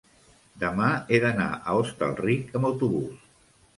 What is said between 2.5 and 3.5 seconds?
amb autobús.